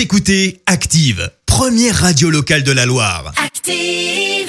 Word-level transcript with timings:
Vous 0.00 0.04
écoutez 0.04 0.62
Active, 0.64 1.30
première 1.44 1.94
radio 1.94 2.30
locale 2.30 2.62
de 2.62 2.72
la 2.72 2.86
Loire. 2.86 3.34
Active. 3.36 4.48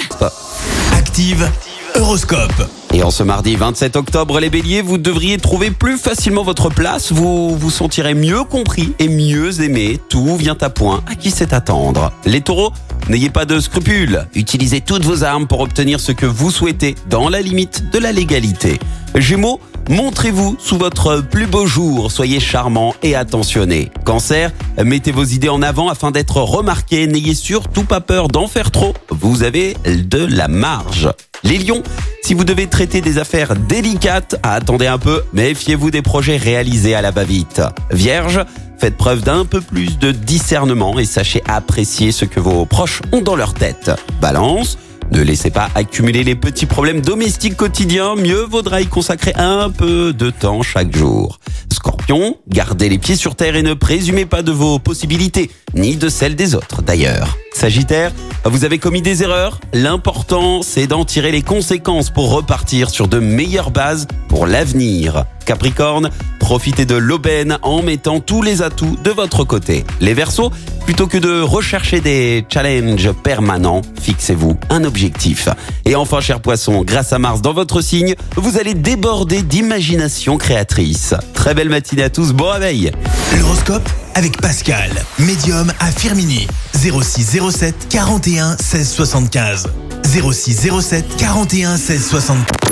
Active, 0.96 1.46
Horoscope. 1.94 2.70
Et 2.94 3.02
en 3.02 3.10
ce 3.10 3.22
mardi 3.22 3.54
27 3.56 3.96
octobre, 3.96 4.40
les 4.40 4.48
béliers, 4.48 4.80
vous 4.80 4.96
devriez 4.96 5.36
trouver 5.36 5.70
plus 5.70 5.98
facilement 5.98 6.42
votre 6.42 6.70
place, 6.70 7.12
vous 7.12 7.54
vous 7.54 7.70
sentirez 7.70 8.14
mieux 8.14 8.44
compris 8.44 8.94
et 8.98 9.08
mieux 9.08 9.60
aimé, 9.60 10.00
tout 10.08 10.36
vient 10.36 10.56
à 10.58 10.70
point, 10.70 11.04
à 11.06 11.16
qui 11.16 11.30
c'est 11.30 11.52
attendre? 11.52 12.14
Les 12.24 12.40
taureaux, 12.40 12.72
n'ayez 13.10 13.28
pas 13.28 13.44
de 13.44 13.60
scrupules, 13.60 14.26
utilisez 14.34 14.80
toutes 14.80 15.04
vos 15.04 15.22
armes 15.22 15.46
pour 15.46 15.60
obtenir 15.60 16.00
ce 16.00 16.12
que 16.12 16.24
vous 16.24 16.50
souhaitez, 16.50 16.94
dans 17.10 17.28
la 17.28 17.42
limite 17.42 17.90
de 17.90 17.98
la 17.98 18.12
légalité. 18.12 18.80
Gémeaux, 19.16 19.60
montrez-vous 19.88 20.56
sous 20.58 20.78
votre 20.78 21.20
plus 21.20 21.46
beau 21.46 21.66
jour, 21.66 22.10
soyez 22.10 22.40
charmant 22.40 22.94
et 23.02 23.14
attentionné. 23.14 23.90
Cancer, 24.04 24.50
mettez 24.82 25.12
vos 25.12 25.24
idées 25.24 25.48
en 25.48 25.62
avant 25.62 25.88
afin 25.88 26.10
d'être 26.10 26.36
remarqué, 26.38 27.06
n'ayez 27.06 27.34
surtout 27.34 27.84
pas 27.84 28.00
peur 28.00 28.28
d'en 28.28 28.46
faire 28.46 28.70
trop, 28.70 28.94
vous 29.10 29.42
avez 29.42 29.76
de 29.84 30.24
la 30.24 30.48
marge. 30.48 31.10
Les 31.44 31.58
lions, 31.58 31.82
si 32.22 32.34
vous 32.34 32.44
devez 32.44 32.68
traiter 32.68 33.00
des 33.00 33.18
affaires 33.18 33.56
délicates, 33.56 34.36
attendez 34.42 34.86
un 34.86 34.98
peu, 34.98 35.22
méfiez-vous 35.32 35.90
des 35.90 36.02
projets 36.02 36.36
réalisés 36.36 36.94
à 36.94 37.02
la 37.02 37.10
va-vite. 37.10 37.62
Vierge, 37.90 38.44
faites 38.78 38.96
preuve 38.96 39.22
d'un 39.22 39.44
peu 39.44 39.60
plus 39.60 39.98
de 39.98 40.12
discernement 40.12 40.98
et 40.98 41.04
sachez 41.04 41.42
apprécier 41.48 42.12
ce 42.12 42.24
que 42.24 42.38
vos 42.40 42.64
proches 42.64 43.02
ont 43.12 43.20
dans 43.20 43.36
leur 43.36 43.54
tête. 43.54 43.90
Balance, 44.20 44.78
ne 45.12 45.20
laissez 45.20 45.50
pas 45.50 45.68
accumuler 45.74 46.24
les 46.24 46.34
petits 46.34 46.64
problèmes 46.64 47.02
domestiques 47.02 47.56
quotidiens, 47.56 48.16
mieux 48.16 48.44
vaudra 48.44 48.80
y 48.80 48.86
consacrer 48.86 49.34
un 49.36 49.68
peu 49.70 50.14
de 50.14 50.30
temps 50.30 50.62
chaque 50.62 50.96
jour. 50.96 51.38
Scorpion, 51.70 52.36
gardez 52.48 52.88
les 52.88 52.98
pieds 52.98 53.16
sur 53.16 53.34
terre 53.34 53.56
et 53.56 53.62
ne 53.62 53.74
présumez 53.74 54.24
pas 54.24 54.42
de 54.42 54.52
vos 54.52 54.78
possibilités, 54.78 55.50
ni 55.74 55.96
de 55.96 56.08
celles 56.08 56.34
des 56.34 56.54
autres 56.54 56.80
d'ailleurs. 56.80 57.36
Sagittaire, 57.52 58.12
vous 58.46 58.64
avez 58.64 58.78
commis 58.78 59.02
des 59.02 59.22
erreurs, 59.22 59.60
l'important 59.74 60.62
c'est 60.62 60.86
d'en 60.86 61.04
tirer 61.04 61.30
les 61.30 61.42
conséquences 61.42 62.08
pour 62.08 62.30
repartir 62.30 62.88
sur 62.88 63.06
de 63.06 63.18
meilleures 63.18 63.70
bases 63.70 64.08
pour 64.28 64.46
l'avenir. 64.46 65.26
Capricorne, 65.44 66.10
profitez 66.42 66.84
de 66.84 66.96
l'aubaine 66.96 67.56
en 67.62 67.82
mettant 67.82 68.18
tous 68.18 68.42
les 68.42 68.62
atouts 68.62 68.98
de 69.02 69.10
votre 69.12 69.44
côté. 69.44 69.84
Les 70.00 70.12
Verseaux, 70.12 70.50
plutôt 70.84 71.06
que 71.06 71.16
de 71.16 71.40
rechercher 71.40 72.00
des 72.00 72.44
challenges 72.52 73.12
permanents, 73.12 73.80
fixez-vous 74.02 74.58
un 74.68 74.82
objectif. 74.82 75.48
Et 75.84 75.94
enfin, 75.94 76.20
cher 76.20 76.40
poisson, 76.40 76.82
grâce 76.82 77.12
à 77.12 77.20
Mars 77.20 77.42
dans 77.42 77.54
votre 77.54 77.80
signe, 77.80 78.16
vous 78.36 78.58
allez 78.58 78.74
déborder 78.74 79.42
d'imagination 79.42 80.36
créatrice. 80.36 81.14
Très 81.32 81.54
belle 81.54 81.68
matinée 81.68 82.02
à 82.02 82.10
tous, 82.10 82.32
bon 82.32 82.50
réveil 82.50 82.90
L'horoscope 83.38 83.88
avec 84.14 84.40
Pascal, 84.40 84.90
médium 85.20 85.72
à 85.78 85.92
Firmini. 85.92 86.48
06 86.74 87.38
07 87.50 87.86
41 87.88 88.56
16 88.58 88.90
75. 88.90 89.68
06 90.04 90.70
07 90.80 91.16
41 91.16 91.76
16 91.76 92.08
75. 92.08 92.71